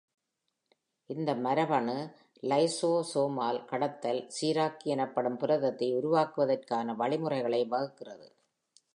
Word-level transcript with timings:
இந்த 1.09 1.31
மரபணு 1.35 1.95
லைசோசோமால் 2.43 3.59
கடத்தல் 3.65 4.21
சீராக்கி 4.27 4.87
எனப்படும் 4.87 5.37
புரதத்தை 5.37 5.89
உருவாக்குவதற்கான 5.95 6.95
வழிமுறைகளை 6.95 7.61
வழங்குகிறது. 7.65 8.27